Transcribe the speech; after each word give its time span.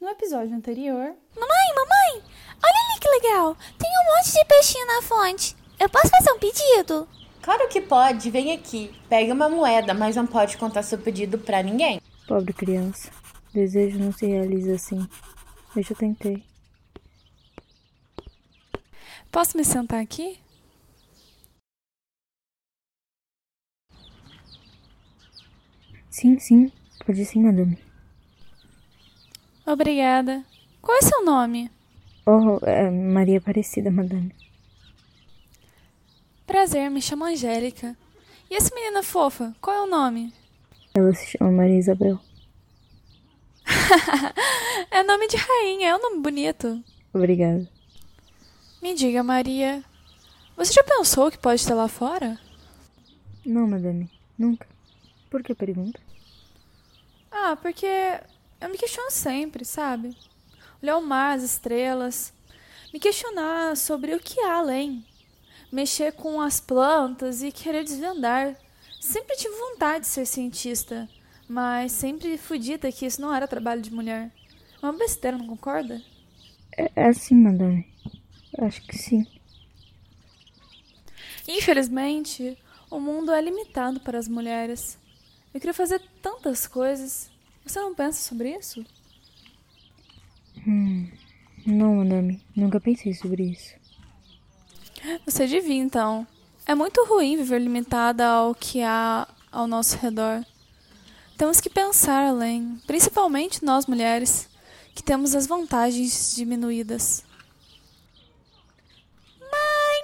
No 0.00 0.08
episódio 0.08 0.54
anterior. 0.54 1.16
Mamãe, 1.34 1.74
mamãe! 1.74 2.22
Olha 2.62 2.92
ali 2.92 3.00
que 3.00 3.08
legal! 3.08 3.56
Tem 3.76 3.90
um 3.90 4.16
monte 4.16 4.32
de 4.32 4.44
peixinho 4.44 4.86
na 4.86 5.02
fonte. 5.02 5.56
Eu 5.78 5.88
posso 5.88 6.08
fazer 6.08 6.30
um 6.30 6.38
pedido? 6.38 7.08
Claro 7.42 7.68
que 7.68 7.80
pode, 7.80 8.30
vem 8.30 8.52
aqui. 8.52 8.94
Pega 9.08 9.34
uma 9.34 9.48
moeda, 9.48 9.92
mas 9.94 10.14
não 10.14 10.24
pode 10.24 10.56
contar 10.56 10.84
seu 10.84 10.98
pedido 10.98 11.36
pra 11.36 11.64
ninguém. 11.64 12.00
Pobre 12.28 12.52
criança. 12.52 13.10
Desejo 13.52 13.98
não 13.98 14.12
se 14.12 14.24
realiza 14.24 14.74
assim. 14.74 15.04
Eu 15.74 15.82
já 15.82 15.94
tentei. 15.96 16.44
Posso 19.32 19.56
me 19.56 19.64
sentar 19.64 20.00
aqui? 20.00 20.38
Sim, 26.08 26.38
sim. 26.38 26.72
Pode 27.04 27.24
sim, 27.24 27.42
madame. 27.42 27.87
Obrigada. 29.68 30.42
Qual 30.80 30.96
é 30.96 31.02
seu 31.02 31.22
nome? 31.22 31.70
Oh, 32.24 32.58
é 32.64 32.90
Maria 32.90 33.36
Aparecida, 33.36 33.90
madame. 33.90 34.34
Prazer, 36.46 36.90
me 36.90 37.02
chamo 37.02 37.26
Angélica. 37.26 37.94
E 38.50 38.54
essa 38.54 38.74
menina 38.74 39.02
fofa, 39.02 39.54
qual 39.60 39.76
é 39.76 39.82
o 39.82 39.86
nome? 39.86 40.32
Ela 40.94 41.12
se 41.12 41.36
chama 41.36 41.50
Maria 41.50 41.78
Isabel. 41.78 42.18
é 44.90 45.02
nome 45.02 45.28
de 45.28 45.36
rainha, 45.36 45.90
é 45.90 45.96
um 45.96 46.00
nome 46.00 46.22
bonito. 46.22 46.82
Obrigada. 47.12 47.68
Me 48.80 48.94
diga, 48.94 49.22
Maria, 49.22 49.84
você 50.56 50.72
já 50.72 50.82
pensou 50.82 51.30
que 51.30 51.36
pode 51.36 51.60
estar 51.60 51.74
lá 51.74 51.88
fora? 51.88 52.40
Não, 53.44 53.68
madame, 53.68 54.10
nunca. 54.38 54.66
Por 55.28 55.42
que 55.42 55.54
pergunta? 55.54 56.00
Ah, 57.30 57.54
porque 57.60 57.86
eu 58.60 58.68
me 58.68 58.78
questiono 58.78 59.10
sempre, 59.10 59.64
sabe? 59.64 60.16
Olhar 60.82 60.96
o 60.96 61.02
mar, 61.02 61.36
as 61.36 61.42
estrelas, 61.42 62.32
me 62.92 62.98
questionar 62.98 63.76
sobre 63.76 64.14
o 64.14 64.20
que 64.20 64.40
há 64.40 64.58
além, 64.58 65.04
mexer 65.70 66.12
com 66.12 66.40
as 66.40 66.60
plantas 66.60 67.42
e 67.42 67.52
querer 67.52 67.84
desvendar. 67.84 68.56
Sempre 69.00 69.36
tive 69.36 69.54
vontade 69.54 70.00
de 70.00 70.06
ser 70.08 70.26
cientista, 70.26 71.08
mas 71.48 71.92
sempre 71.92 72.36
fui 72.36 72.58
dita 72.58 72.90
que 72.90 73.06
isso 73.06 73.20
não 73.20 73.34
era 73.34 73.48
trabalho 73.48 73.80
de 73.80 73.92
mulher. 73.92 74.30
É 74.82 74.86
uma 74.86 74.92
besteira, 74.92 75.36
não 75.36 75.46
concorda? 75.46 76.02
É, 76.76 76.90
é 76.94 77.08
assim, 77.08 77.34
madame. 77.34 77.86
Acho 78.58 78.82
que 78.82 78.96
sim. 78.96 79.26
Infelizmente, 81.46 82.58
o 82.90 83.00
mundo 83.00 83.32
é 83.32 83.40
limitado 83.40 84.00
para 84.00 84.18
as 84.18 84.28
mulheres. 84.28 84.98
Eu 85.52 85.60
queria 85.60 85.74
fazer 85.74 86.00
tantas 86.22 86.66
coisas. 86.66 87.30
Você 87.68 87.80
não 87.80 87.94
pensa 87.94 88.26
sobre 88.26 88.56
isso? 88.56 88.82
Hum, 90.66 91.06
não, 91.66 91.96
madame. 91.96 92.42
Nunca 92.56 92.80
pensei 92.80 93.12
sobre 93.12 93.50
isso. 93.50 93.74
Você 95.26 95.46
devia, 95.46 95.74
então. 95.74 96.26
É 96.66 96.74
muito 96.74 97.04
ruim 97.04 97.36
viver 97.36 97.60
limitada 97.60 98.26
ao 98.26 98.54
que 98.54 98.82
há 98.82 99.28
ao 99.52 99.66
nosso 99.66 99.98
redor. 99.98 100.42
Temos 101.36 101.60
que 101.60 101.68
pensar 101.68 102.26
além, 102.26 102.80
principalmente 102.86 103.62
nós 103.62 103.84
mulheres, 103.84 104.48
que 104.94 105.02
temos 105.02 105.34
as 105.34 105.46
vantagens 105.46 106.34
diminuídas. 106.34 107.22
Mãe! 109.38 110.00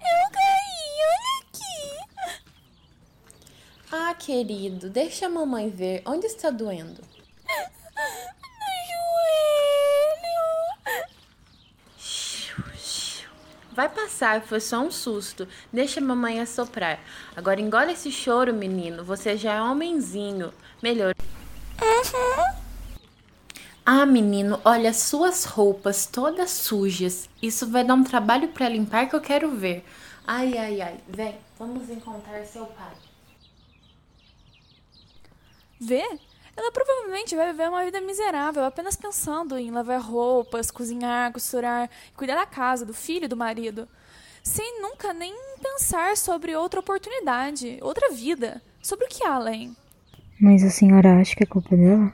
Eu 0.00 0.30
caí, 0.30 1.02
olha 1.02 1.42
aqui! 1.42 2.38
Ah, 3.90 4.14
querido, 4.26 4.90
deixa 4.90 5.26
a 5.26 5.28
mamãe 5.28 5.70
ver. 5.70 6.02
Onde 6.04 6.26
está 6.26 6.50
doendo? 6.50 7.00
Vai 13.70 13.88
passar, 13.88 14.42
foi 14.42 14.58
só 14.58 14.80
um 14.80 14.90
susto. 14.90 15.46
Deixa 15.72 16.00
a 16.00 16.02
mamãe 16.02 16.40
assoprar. 16.40 16.98
Agora 17.36 17.60
engole 17.60 17.92
esse 17.92 18.10
choro, 18.10 18.52
menino. 18.52 19.04
Você 19.04 19.36
já 19.36 19.54
é 19.54 19.62
homenzinho. 19.62 20.52
Melhor. 20.82 21.14
Uhum. 21.80 22.56
Ah, 23.84 24.04
menino, 24.04 24.60
olha 24.64 24.92
suas 24.92 25.44
roupas 25.44 26.06
todas 26.06 26.50
sujas. 26.50 27.28
Isso 27.40 27.70
vai 27.70 27.84
dar 27.84 27.94
um 27.94 28.02
trabalho 28.02 28.48
para 28.48 28.68
limpar 28.68 29.08
que 29.08 29.14
eu 29.14 29.20
quero 29.20 29.52
ver. 29.52 29.84
Ai, 30.26 30.58
ai, 30.58 30.80
ai. 30.80 30.98
Vem, 31.06 31.36
vamos 31.56 31.88
encontrar 31.88 32.44
seu 32.44 32.66
pai. 32.66 32.94
Vê? 35.80 36.04
Ela 36.56 36.72
provavelmente 36.72 37.36
vai 37.36 37.52
viver 37.52 37.68
uma 37.68 37.84
vida 37.84 38.00
miserável, 38.00 38.64
apenas 38.64 38.96
pensando 38.96 39.58
em 39.58 39.70
lavar 39.70 40.00
roupas, 40.00 40.70
cozinhar, 40.70 41.30
costurar, 41.32 41.90
cuidar 42.16 42.34
da 42.34 42.46
casa, 42.46 42.86
do 42.86 42.94
filho 42.94 43.26
e 43.26 43.28
do 43.28 43.36
marido, 43.36 43.86
sem 44.42 44.80
nunca 44.80 45.12
nem 45.12 45.34
pensar 45.60 46.16
sobre 46.16 46.56
outra 46.56 46.80
oportunidade, 46.80 47.78
outra 47.82 48.10
vida, 48.10 48.62
sobre 48.80 49.04
o 49.04 49.08
que 49.08 49.22
há 49.24 49.34
além. 49.34 49.76
Mas 50.40 50.64
a 50.64 50.70
senhora 50.70 51.20
acha 51.20 51.36
que 51.36 51.42
é 51.42 51.46
culpa 51.46 51.76
dela? 51.76 52.12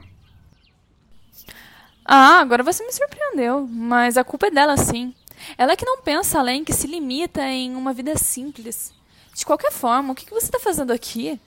Ah, 2.05 2.39
agora 2.39 2.63
você 2.63 2.85
me 2.85 2.91
surpreendeu, 2.91 3.65
mas 3.65 4.17
a 4.17 4.25
culpa 4.25 4.47
é 4.47 4.51
dela 4.51 4.75
sim. 4.75 5.15
Ela 5.57 5.71
é 5.73 5.75
que 5.75 5.85
não 5.85 6.01
pensa 6.01 6.39
além, 6.39 6.65
que 6.65 6.73
se 6.73 6.87
limita 6.87 7.41
em 7.45 7.75
uma 7.75 7.93
vida 7.93 8.17
simples. 8.17 8.93
De 9.33 9.45
qualquer 9.45 9.71
forma, 9.71 10.11
o 10.11 10.15
que 10.15 10.29
você 10.29 10.45
está 10.45 10.59
fazendo 10.59 10.91
aqui? 10.91 11.39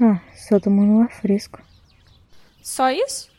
Ah, 0.00 0.20
só 0.34 0.60
tomando 0.60 0.92
um 0.92 1.00
ar 1.00 1.10
fresco. 1.10 1.60
Só 2.62 2.90
isso? 2.90 3.30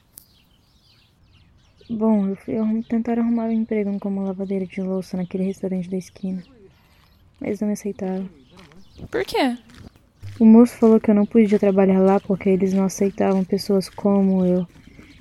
Bom, 1.89 2.27
eu 2.27 2.35
fui 2.35 2.55
tentar 2.87 3.17
arrumar 3.17 3.45
um 3.45 3.51
emprego 3.51 3.97
como 3.99 4.23
lavadeira 4.23 4.65
de 4.65 4.81
louça 4.81 5.17
naquele 5.17 5.45
restaurante 5.45 5.89
da 5.89 5.97
esquina. 5.97 6.43
Mas 7.39 7.59
não 7.59 7.67
me 7.67 7.73
aceitaram. 7.73 8.29
Por 9.09 9.23
quê? 9.25 9.57
O 10.39 10.45
moço 10.45 10.77
falou 10.77 10.99
que 10.99 11.09
eu 11.09 11.15
não 11.15 11.25
podia 11.25 11.57
trabalhar 11.57 11.99
lá 11.99 12.19
porque 12.19 12.49
eles 12.49 12.73
não 12.73 12.83
aceitavam 12.83 13.43
pessoas 13.43 13.89
como 13.89 14.45
eu 14.45 14.67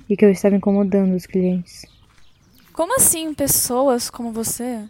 e 0.09 0.15
que 0.15 0.25
eu 0.25 0.31
estava 0.31 0.55
incomodando 0.55 1.15
os 1.15 1.25
clientes. 1.25 1.85
Como 2.73 2.95
assim, 2.95 3.33
pessoas 3.33 4.09
como 4.09 4.31
você? 4.31 4.87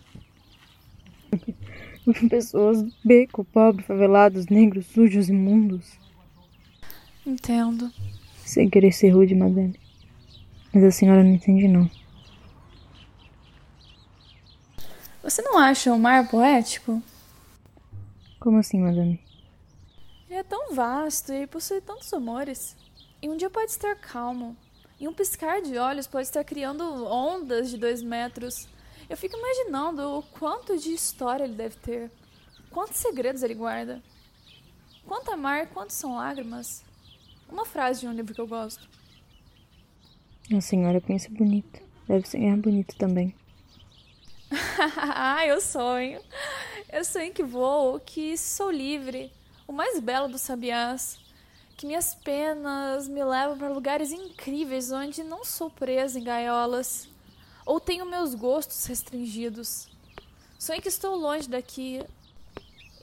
pessoas 2.29 2.85
beco, 3.03 3.43
pobre, 3.45 3.83
favelados, 3.83 4.47
negros, 4.47 4.85
sujos, 4.87 5.29
imundos. 5.29 5.99
Entendo. 7.29 7.93
Sem 8.43 8.67
querer 8.67 8.91
ser 8.91 9.11
rude, 9.11 9.35
madame. 9.35 9.79
Mas 10.73 10.83
a 10.83 10.89
senhora 10.89 11.23
não 11.23 11.29
entende, 11.29 11.67
não. 11.67 11.87
Você 15.21 15.39
não 15.43 15.59
acha 15.59 15.93
o 15.93 15.99
mar 15.99 16.27
poético? 16.27 17.03
Como 18.39 18.57
assim, 18.57 18.79
madame? 18.79 19.23
Ele 20.27 20.39
é 20.39 20.43
tão 20.43 20.73
vasto 20.73 21.31
e 21.31 21.45
possui 21.45 21.81
tantos 21.81 22.11
amores. 22.11 22.75
E 23.21 23.29
um 23.29 23.37
dia 23.37 23.47
pode 23.47 23.69
estar 23.69 23.93
calmo. 23.95 24.57
E 24.99 25.07
um 25.07 25.13
piscar 25.13 25.61
de 25.61 25.77
olhos 25.77 26.07
pode 26.07 26.25
estar 26.25 26.43
criando 26.43 27.05
ondas 27.05 27.69
de 27.69 27.77
dois 27.77 28.01
metros. 28.01 28.67
Eu 29.07 29.15
fico 29.15 29.37
imaginando 29.37 30.17
o 30.17 30.23
quanto 30.23 30.79
de 30.79 30.91
história 30.91 31.43
ele 31.43 31.53
deve 31.53 31.75
ter. 31.75 32.11
Quantos 32.71 32.97
segredos 32.97 33.43
ele 33.43 33.53
guarda. 33.53 34.01
Quanto 35.05 35.31
amar, 35.31 35.67
quantos 35.67 35.95
são 35.95 36.15
lágrimas. 36.15 36.88
Uma 37.51 37.65
frase 37.65 38.01
de 38.01 38.07
um 38.07 38.13
livro 38.13 38.33
que 38.33 38.41
eu 38.41 38.47
gosto. 38.47 38.87
A 40.55 40.61
senhora 40.61 41.01
pensa 41.01 41.29
bonito. 41.29 41.81
Deve 42.07 42.27
sonhar 42.27 42.57
bonito 42.57 42.95
também. 42.95 43.35
ah, 44.97 45.45
eu 45.45 45.59
sonho. 45.61 46.21
Eu 46.91 47.03
sonho 47.05 47.33
que 47.33 47.43
vou, 47.43 47.99
que 47.99 48.37
sou 48.37 48.71
livre, 48.71 49.31
o 49.67 49.71
mais 49.71 49.99
belo 49.99 50.27
dos 50.27 50.41
sabiás. 50.41 51.19
Que 51.77 51.85
minhas 51.85 52.15
penas 52.15 53.07
me 53.07 53.23
levam 53.23 53.57
para 53.57 53.69
lugares 53.69 54.11
incríveis 54.11 54.91
onde 54.91 55.23
não 55.23 55.45
sou 55.45 55.69
presa 55.69 56.19
em 56.19 56.23
gaiolas 56.23 57.07
ou 57.65 57.79
tenho 57.79 58.05
meus 58.05 58.33
gostos 58.33 58.85
restringidos. 58.85 59.87
Sonho 60.57 60.81
que 60.81 60.89
estou 60.89 61.15
longe 61.15 61.47
daqui 61.47 62.03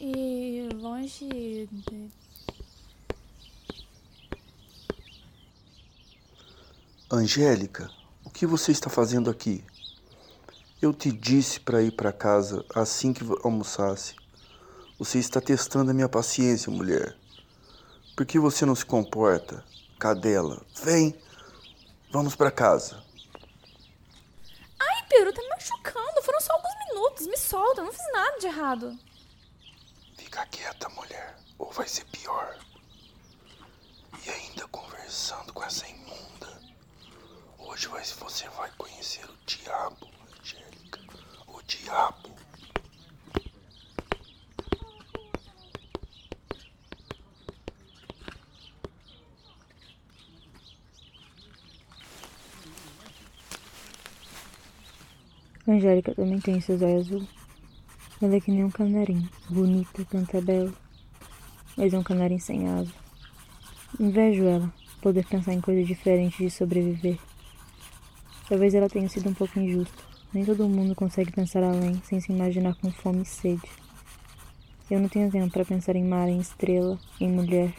e 0.01 0.69
longe 0.75 1.69
de 1.71 2.11
Angélica, 7.09 7.89
o 8.25 8.31
que 8.31 8.45
você 8.45 8.73
está 8.73 8.91
fazendo 8.91 9.31
aqui? 9.31 9.65
Eu 10.83 10.93
te 10.93 11.13
disse 11.13 11.61
para 11.61 11.81
ir 11.81 11.93
para 11.93 12.13
casa 12.13 12.65
assim 12.75 13.13
que 13.13 13.23
almoçasse. 13.45 14.17
Você 14.99 15.21
está 15.21 15.41
testando 15.41 15.93
a 15.93 15.95
minha 15.95 16.09
paciência, 16.09 16.69
mulher. 16.69 17.17
Por 18.17 18.27
que 18.27 18.41
você 18.41 18.67
não 18.67 18.75
se 18.75 18.85
comporta? 18.85 19.65
Cadela, 20.01 20.61
vem. 20.83 21.17
Vamos 22.11 22.35
para 22.35 22.51
casa. 22.51 23.01
Ai, 24.77 25.07
Peru, 25.09 25.33
tá 25.33 25.41
me 25.43 25.49
machucando. 25.51 26.23
Foram 26.25 26.41
só 26.41 26.55
alguns 26.55 26.75
minutos. 26.89 27.27
Me 27.29 27.39
solta, 27.39 27.83
eu 27.83 27.85
não 27.85 27.93
fiz 27.93 28.13
nada 28.13 28.39
de 28.41 28.47
errado. 28.47 28.99
Fica 30.19 30.45
quieta, 30.47 30.89
mulher, 30.89 31.39
ou 31.57 31.71
vai 31.71 31.87
ser 31.87 32.05
pior. 32.07 32.59
E 34.25 34.29
ainda 34.29 34.67
conversando 34.67 35.53
com 35.53 35.63
essa 35.63 35.87
imunda. 35.87 36.36
Hoje 37.69 37.89
você 37.89 38.49
vai 38.51 38.71
conhecer 38.79 39.25
o 39.25 39.35
diabo, 39.45 40.09
Angélica. 40.41 41.01
O 41.49 41.61
diabo. 41.67 42.31
Angélica 55.67 56.15
também 56.15 56.41
tem 56.41 56.61
seus 56.61 56.81
olhos 56.81 57.09
azul. 57.09 57.29
Ela 58.23 58.37
é 58.37 58.41
que 58.41 58.53
nem 58.53 58.65
um 58.65 58.71
canarinho, 58.71 59.29
bonita, 59.51 60.05
canta 60.05 60.41
belo, 60.41 60.75
mas 61.77 61.93
é 61.93 61.99
um 61.99 62.05
canarinho 62.05 62.41
sem 62.41 62.69
asa. 62.69 62.95
Invejo 63.99 64.45
ela, 64.45 64.73
poder 65.03 65.27
pensar 65.27 65.53
em 65.53 65.61
coisas 65.61 65.87
diferentes 65.87 66.39
de 66.39 66.49
sobreviver. 66.49 67.19
Talvez 68.49 68.75
ela 68.75 68.89
tenha 68.89 69.09
sido 69.09 69.29
um 69.29 69.35
pouco 69.35 69.59
injusta. 69.59 70.05
Nem 70.33 70.45
todo 70.45 70.69
mundo 70.69 70.95
consegue 70.95 71.33
pensar 71.33 71.63
além, 71.63 72.01
sem 72.05 72.21
se 72.21 72.31
imaginar 72.33 72.75
com 72.77 72.91
fome 72.91 73.23
e 73.23 73.27
sede. 73.27 73.69
Eu 74.89 75.01
não 75.01 75.09
tenho 75.09 75.31
tempo 75.31 75.53
para 75.53 75.65
pensar 75.65 75.97
em 75.97 76.05
mar, 76.05 76.29
em 76.29 76.39
estrela, 76.39 76.99
em 77.21 77.29
mulher. 77.29 77.75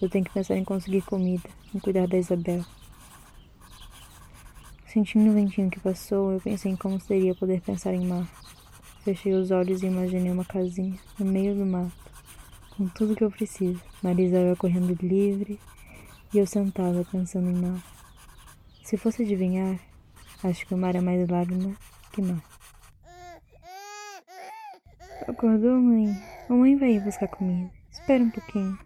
Eu 0.00 0.10
tenho 0.10 0.24
que 0.24 0.32
pensar 0.32 0.56
em 0.56 0.64
conseguir 0.64 1.02
comida, 1.02 1.48
em 1.74 1.78
cuidar 1.78 2.06
da 2.06 2.18
Isabel. 2.18 2.64
Sentindo 4.86 5.30
o 5.30 5.34
ventinho 5.34 5.70
que 5.70 5.80
passou, 5.80 6.32
eu 6.32 6.40
pensei 6.40 6.72
em 6.72 6.76
como 6.76 7.00
seria 7.00 7.34
poder 7.34 7.62
pensar 7.62 7.94
em 7.94 8.06
mar. 8.06 8.28
Fechei 9.04 9.32
os 9.32 9.50
olhos 9.50 9.82
e 9.82 9.86
imaginei 9.86 10.30
uma 10.30 10.44
casinha 10.44 10.98
no 11.18 11.24
meio 11.24 11.54
do 11.54 11.64
mato, 11.64 11.92
com 12.76 12.86
tudo 12.88 13.16
que 13.16 13.24
eu 13.24 13.30
preciso. 13.30 13.80
Maria 14.02 14.26
Isabel 14.26 14.56
correndo 14.56 14.98
livre 15.00 15.58
e 16.34 16.38
eu 16.38 16.46
sentada 16.46 17.06
pensando 17.10 17.48
em 17.48 17.54
mar. 17.54 17.99
Se 18.90 18.96
fosse 18.96 19.22
adivinhar, 19.22 19.78
acho 20.42 20.66
que 20.66 20.74
o 20.74 20.76
mar 20.76 20.96
é 20.96 21.00
mais 21.00 21.28
lágrima 21.28 21.76
que 22.12 22.20
mar. 22.20 22.42
Acordou, 25.28 25.80
mãe? 25.80 26.12
Mamãe 26.48 26.76
vai 26.76 26.94
ir 26.94 27.04
buscar 27.04 27.28
comida. 27.28 27.70
Espera 27.88 28.24
um 28.24 28.30
pouquinho. 28.30 28.76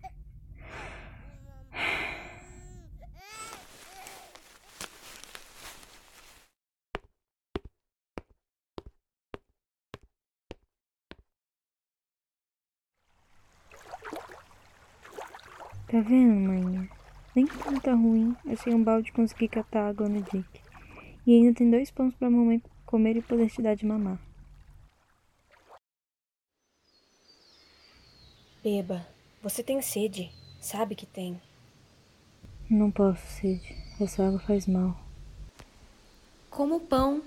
Tá 15.88 16.00
vendo, 16.02 16.40
mãe? 16.46 16.93
Nem 17.34 17.46
tá 17.82 17.92
ruim. 17.92 18.36
Achei 18.46 18.72
um 18.72 18.82
balde 18.82 19.10
e 19.10 19.12
consegui 19.12 19.48
catar 19.48 19.88
água 19.88 20.08
no 20.08 20.22
Dick. 20.22 20.60
E 21.26 21.32
ainda 21.32 21.54
tem 21.54 21.70
dois 21.70 21.90
pães 21.90 22.14
pra 22.14 22.30
mamãe 22.30 22.62
comer 22.86 23.16
e 23.16 23.22
poder 23.22 23.50
te 23.50 23.60
dar 23.60 23.74
de 23.74 23.84
mamar. 23.84 24.20
Beba, 28.62 29.06
você 29.42 29.62
tem 29.62 29.82
sede. 29.82 30.30
Sabe 30.60 30.94
que 30.94 31.04
tem. 31.04 31.40
Não 32.70 32.90
posso, 32.90 33.26
sede. 33.26 33.76
Essa 34.00 34.26
água 34.26 34.38
faz 34.38 34.66
mal. 34.66 34.98
Como 36.48 36.80
pão, 36.80 37.20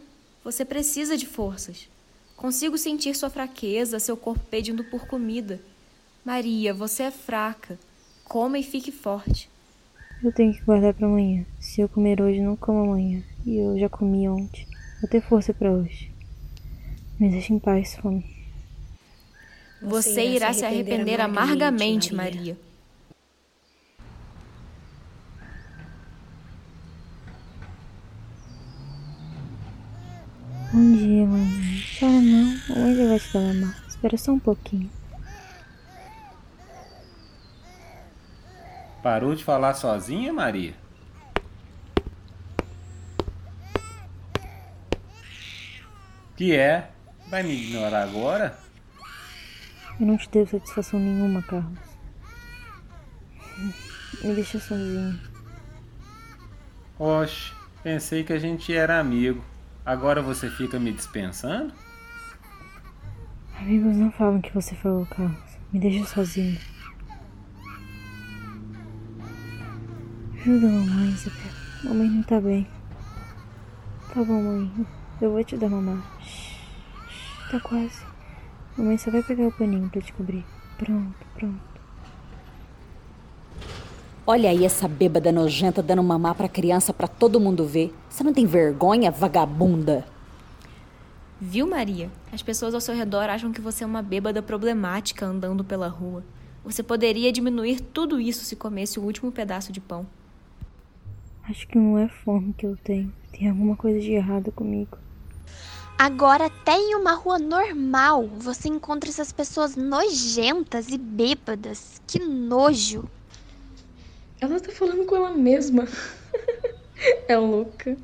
você 0.43 0.63
precisa 0.63 1.17
de 1.17 1.27
forças. 1.27 1.89
Consigo 2.35 2.77
sentir 2.77 3.15
sua 3.15 3.29
fraqueza, 3.29 3.99
seu 3.99 4.15
corpo 4.15 4.43
pedindo 4.49 4.83
por 4.85 5.05
comida. 5.07 5.61
Maria, 6.23 6.73
você 6.73 7.03
é 7.03 7.11
fraca. 7.11 7.77
Coma 8.23 8.57
e 8.57 8.63
fique 8.63 8.91
forte. 8.91 9.49
Eu 10.23 10.31
tenho 10.31 10.51
que 10.53 10.63
guardar 10.63 10.93
para 10.93 11.05
amanhã. 11.05 11.45
Se 11.59 11.81
eu 11.81 11.87
comer 11.87 12.19
hoje, 12.21 12.41
não 12.41 12.55
como 12.55 12.79
amanhã. 12.79 13.21
E 13.45 13.57
eu 13.57 13.77
já 13.77 13.87
comi 13.87 14.27
ontem. 14.27 14.67
Vou 14.99 15.09
ter 15.09 15.21
força 15.21 15.53
para 15.53 15.71
hoje. 15.71 16.11
Me 17.19 17.29
deixe 17.29 17.53
em 17.53 17.59
paz, 17.59 17.95
fome. 17.95 18.25
Você, 19.81 20.09
Você 20.09 20.25
irá 20.25 20.51
se 20.53 20.65
arrepender, 20.65 21.21
amargamente, 21.21 22.15
Maria. 22.15 22.57
Bom 30.73 30.91
dia, 30.93 31.25
mãe. 31.27 31.47
Chora 31.99 32.21
não. 32.21 32.95
Já 32.95 33.07
vai 33.07 33.19
te 33.19 33.33
dar 33.33 33.41
mamar. 33.41 33.87
Espera 33.87 34.17
só 34.17 34.31
um 34.31 34.39
pouquinho. 34.39 34.96
Parou 39.07 39.33
de 39.33 39.41
falar 39.41 39.73
sozinha, 39.73 40.33
Maria? 40.33 40.73
Que 46.35 46.53
é? 46.53 46.91
Vai 47.29 47.41
me 47.41 47.53
ignorar 47.53 48.03
agora? 48.03 48.59
Eu 49.97 50.07
não 50.07 50.17
te 50.17 50.29
devo 50.29 50.51
satisfação 50.51 50.99
nenhuma, 50.99 51.41
Carlos. 51.41 51.79
Me 54.21 54.35
deixa 54.35 54.59
sozinho. 54.59 55.17
Oxe, 56.99 57.53
pensei 57.81 58.25
que 58.25 58.33
a 58.33 58.39
gente 58.39 58.75
era 58.75 58.99
amigo. 58.99 59.41
Agora 59.85 60.21
você 60.21 60.49
fica 60.49 60.77
me 60.77 60.91
dispensando? 60.91 61.73
Amigos 63.57 63.95
não 63.95 64.11
falam 64.11 64.39
o 64.39 64.41
que 64.41 64.53
você 64.53 64.75
falou, 64.75 65.05
Carlos. 65.05 65.39
Me 65.71 65.79
deixa 65.79 66.05
sozinho. 66.07 66.59
Ajuda 70.47 70.65
a 70.65 70.71
mamãe, 70.71 71.09
Isabel. 71.09 71.51
Mamãe 71.83 72.07
não 72.07 72.23
tá 72.23 72.39
bem. 72.39 72.65
Tá 74.13 74.23
bom, 74.23 74.41
mãe. 74.41 74.87
Eu 75.19 75.31
vou 75.33 75.43
te 75.43 75.57
dar 75.57 75.67
mamar. 75.67 76.01
Tá 77.51 77.59
quase. 77.59 78.01
Mamãe 78.77 78.97
só 78.97 79.11
vai 79.11 79.21
pegar 79.21 79.45
o 79.45 79.51
paninho 79.51 79.89
pra 79.89 79.99
te 79.99 80.13
cobrir. 80.13 80.45
Pronto, 80.77 81.17
pronto. 81.35 81.59
Olha 84.25 84.49
aí 84.49 84.63
essa 84.63 84.87
bêbada 84.87 85.33
nojenta 85.33 85.83
dando 85.83 86.01
mamar 86.01 86.33
pra 86.33 86.47
criança 86.47 86.93
pra 86.93 87.09
todo 87.09 87.41
mundo 87.41 87.65
ver. 87.65 87.93
Você 88.09 88.23
não 88.23 88.31
tem 88.31 88.45
vergonha, 88.45 89.11
vagabunda? 89.11 90.05
Viu, 91.41 91.67
Maria? 91.67 92.09
As 92.31 92.41
pessoas 92.41 92.73
ao 92.73 92.79
seu 92.79 92.95
redor 92.95 93.29
acham 93.29 93.51
que 93.51 93.59
você 93.59 93.83
é 93.83 93.87
uma 93.87 94.01
bêbada 94.01 94.41
problemática 94.41 95.25
andando 95.25 95.65
pela 95.65 95.89
rua. 95.89 96.23
Você 96.63 96.81
poderia 96.81 97.33
diminuir 97.33 97.81
tudo 97.81 98.17
isso 98.17 98.45
se 98.45 98.55
comesse 98.55 98.97
o 98.97 99.03
último 99.03 99.29
pedaço 99.29 99.73
de 99.73 99.81
pão. 99.81 100.07
Acho 101.49 101.65
que 101.65 101.77
não 101.77 101.97
é 101.97 102.09
fome 102.09 102.53
que 102.53 102.65
eu 102.65 102.75
tenho. 102.83 103.13
Tem 103.31 103.49
alguma 103.49 103.77
coisa 103.77 104.01
de 104.01 104.11
errado 104.11 104.51
comigo. 104.51 104.97
Agora, 105.97 106.47
até 106.47 106.75
em 106.77 106.93
uma 106.93 107.13
rua 107.13 107.39
normal, 107.39 108.27
você 108.27 108.67
encontra 108.67 109.09
essas 109.09 109.31
pessoas 109.31 109.75
nojentas 109.77 110.89
e 110.89 110.97
bêbadas. 110.97 112.01
Que 112.05 112.19
nojo! 112.19 113.09
Ela 114.41 114.59
tá 114.59 114.71
falando 114.71 115.05
com 115.05 115.15
ela 115.15 115.31
mesma. 115.31 115.87
é 117.27 117.37
louca. 117.37 117.97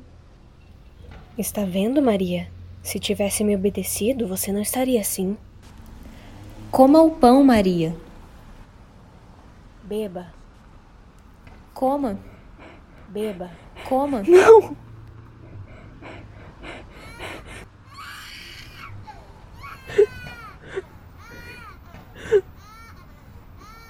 Está 1.36 1.64
vendo, 1.64 2.00
Maria? 2.00 2.48
Se 2.82 2.98
tivesse 2.98 3.44
me 3.44 3.54
obedecido, 3.54 4.26
você 4.26 4.50
não 4.52 4.62
estaria 4.62 5.00
assim. 5.00 5.36
Coma 6.70 7.02
o 7.02 7.10
pão, 7.10 7.44
Maria. 7.44 7.94
Beba. 9.84 10.32
Coma. 11.74 12.18
Beba. 13.14 13.48
Coma. 13.88 14.24
Não! 14.26 14.76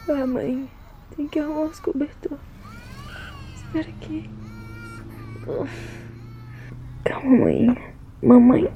Ah, 0.07 0.26
mãe. 0.26 0.71
Tem 1.16 1.26
que 1.26 1.38
arrumar 1.38 1.62
os 1.62 1.81
cobertores. 1.81 2.38
Espera 3.54 3.88
aqui. 3.88 4.31
Calma, 7.02 7.31
mãe. 7.31 7.95
Mamãe. 8.23 8.71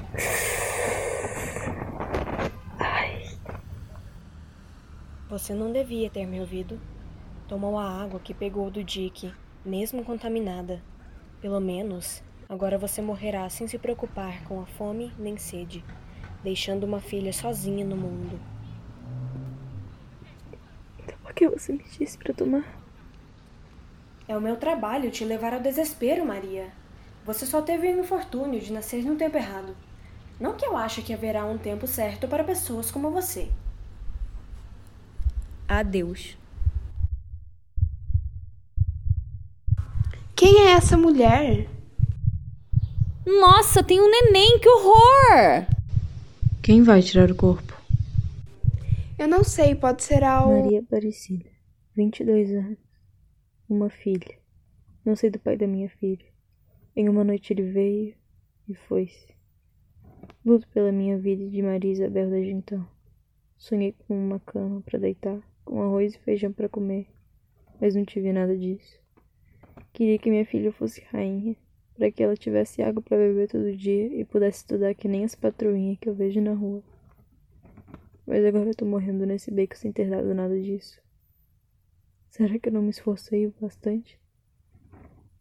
Ai. 2.78 3.22
Você 5.28 5.52
não 5.52 5.70
devia 5.70 6.08
ter 6.08 6.24
me 6.24 6.40
ouvido. 6.40 6.80
Tomou 7.46 7.78
a 7.78 8.02
água 8.02 8.18
que 8.18 8.32
pegou 8.32 8.70
do 8.70 8.82
Dick 8.82 9.30
mesmo 9.64 10.04
contaminada. 10.04 10.82
Pelo 11.40 11.60
menos, 11.60 12.22
agora 12.48 12.78
você 12.78 13.00
morrerá 13.00 13.48
sem 13.48 13.66
se 13.66 13.78
preocupar 13.78 14.44
com 14.44 14.60
a 14.60 14.66
fome 14.66 15.12
nem 15.18 15.36
sede, 15.36 15.84
deixando 16.42 16.84
uma 16.84 17.00
filha 17.00 17.32
sozinha 17.32 17.84
no 17.84 17.96
mundo. 17.96 18.40
Então 20.98 21.16
por 21.22 21.32
que 21.32 21.48
você 21.48 21.72
me 21.72 21.84
disse 21.98 22.18
para 22.18 22.34
tomar? 22.34 22.64
É 24.26 24.36
o 24.36 24.40
meu 24.40 24.56
trabalho 24.56 25.10
te 25.10 25.24
levar 25.24 25.54
ao 25.54 25.60
desespero, 25.60 26.26
Maria. 26.26 26.70
Você 27.24 27.46
só 27.46 27.62
teve 27.62 27.88
o 27.88 28.00
infortúnio 28.00 28.60
de 28.60 28.72
nascer 28.72 29.04
no 29.04 29.16
tempo 29.16 29.36
errado. 29.36 29.76
Não 30.40 30.54
que 30.54 30.64
eu 30.64 30.76
ache 30.76 31.02
que 31.02 31.12
haverá 31.12 31.44
um 31.44 31.58
tempo 31.58 31.86
certo 31.86 32.28
para 32.28 32.44
pessoas 32.44 32.90
como 32.90 33.10
você. 33.10 33.48
Adeus. 35.66 36.38
Quem 40.38 40.68
é 40.68 40.70
essa 40.74 40.96
mulher? 40.96 41.68
Nossa, 43.26 43.82
tem 43.82 44.00
um 44.00 44.08
neném, 44.08 44.60
que 44.60 44.68
horror! 44.68 45.66
Quem 46.62 46.80
vai 46.80 47.02
tirar 47.02 47.28
o 47.28 47.34
corpo? 47.34 47.76
Eu 49.18 49.26
não 49.26 49.42
sei, 49.42 49.74
pode 49.74 50.04
ser 50.04 50.22
ao. 50.22 50.62
Maria 50.62 50.78
Aparecida, 50.78 51.50
22 51.96 52.52
anos. 52.52 52.78
Uma 53.68 53.90
filha. 53.90 54.38
Não 55.04 55.16
sei 55.16 55.28
do 55.28 55.40
pai 55.40 55.56
da 55.56 55.66
minha 55.66 55.88
filha. 55.88 56.24
Em 56.94 57.08
uma 57.08 57.24
noite 57.24 57.52
ele 57.52 57.72
veio 57.72 58.14
e 58.68 58.76
foi-se. 58.76 59.34
Luto 60.46 60.68
pela 60.68 60.92
minha 60.92 61.18
vida 61.18 61.42
e 61.42 61.50
de 61.50 61.62
Maria 61.62 61.90
Isabel 61.90 62.30
desde 62.30 62.52
então. 62.52 62.88
Sonhei 63.56 63.92
com 64.06 64.14
uma 64.14 64.38
cama 64.38 64.82
para 64.82 65.00
deitar, 65.00 65.40
com 65.64 65.82
arroz 65.82 66.14
e 66.14 66.18
feijão 66.20 66.52
para 66.52 66.68
comer, 66.68 67.08
mas 67.80 67.96
não 67.96 68.04
tive 68.04 68.32
nada 68.32 68.56
disso. 68.56 69.00
Queria 69.98 70.16
que 70.16 70.30
minha 70.30 70.46
filha 70.46 70.70
fosse 70.70 71.00
rainha, 71.10 71.56
para 71.96 72.08
que 72.08 72.22
ela 72.22 72.36
tivesse 72.36 72.80
água 72.80 73.02
para 73.02 73.16
beber 73.16 73.48
todo 73.48 73.76
dia 73.76 74.06
e 74.14 74.24
pudesse 74.24 74.58
estudar 74.58 74.94
que 74.94 75.08
nem 75.08 75.24
as 75.24 75.34
patroinhas 75.34 75.98
que 75.98 76.08
eu 76.08 76.14
vejo 76.14 76.40
na 76.40 76.54
rua. 76.54 76.84
Mas 78.24 78.44
agora 78.44 78.70
eu 78.70 78.76
tô 78.76 78.84
morrendo 78.84 79.26
nesse 79.26 79.50
beco 79.50 79.76
sem 79.76 79.90
ter 79.90 80.08
dado 80.08 80.32
nada 80.32 80.56
disso. 80.62 81.02
Será 82.30 82.56
que 82.60 82.68
eu 82.68 82.72
não 82.72 82.80
me 82.80 82.90
esforcei 82.90 83.48
o 83.48 83.54
bastante? 83.60 84.20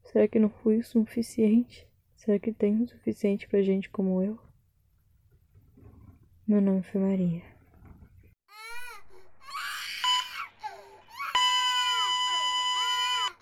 Será 0.05 0.27
que 0.27 0.39
não 0.39 0.49
fui 0.49 0.77
o 0.77 0.83
suficiente? 0.83 1.87
Será 2.15 2.39
que 2.39 2.51
tem 2.51 2.81
o 2.81 2.87
suficiente 2.87 3.47
pra 3.47 3.61
gente 3.61 3.91
como 3.91 4.23
eu? 4.23 4.39
Meu 6.47 6.59
nome 6.59 6.81
foi 6.81 6.99
Maria. 6.99 7.56